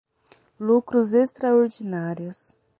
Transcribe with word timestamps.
lucros 0.59 1.13
extraordinários 1.13 2.57